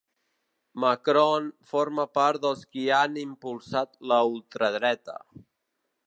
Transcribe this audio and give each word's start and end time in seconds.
Macron 0.83 1.49
forma 1.73 2.05
part 2.19 2.41
dels 2.45 2.63
qui 2.71 2.85
han 3.01 3.19
impulsat 3.25 4.01
la 4.13 4.21
ultradreta. 4.31 5.19